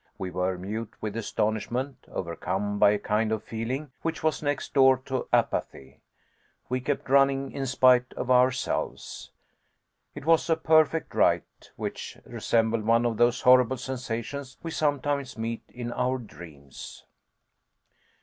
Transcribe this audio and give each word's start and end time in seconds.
We 0.17 0.31
were 0.31 0.57
mute 0.57 0.95
with 0.99 1.15
astonishment, 1.15 2.05
overcome 2.11 2.79
by 2.79 2.89
a 2.89 2.97
kind 2.97 3.31
of 3.31 3.43
feeling 3.43 3.91
which 4.01 4.23
was 4.23 4.41
next 4.41 4.73
door 4.73 4.97
to 5.05 5.27
apathy. 5.31 6.01
We 6.69 6.81
kept 6.81 7.07
running 7.07 7.51
in 7.51 7.67
spite 7.67 8.11
of 8.15 8.31
ourselves. 8.31 9.29
It 10.15 10.25
was 10.25 10.49
a 10.49 10.55
perfect 10.57 11.13
Right, 11.13 11.45
which 11.75 12.17
resembled 12.25 12.83
one 12.83 13.05
of 13.05 13.17
those 13.17 13.41
horrible 13.41 13.77
sensations 13.77 14.57
we 14.63 14.71
sometimes 14.71 15.37
meet 15.37 15.61
with 15.67 15.75
in 15.75 15.93
our 15.93 16.17
dreams. 16.17 17.05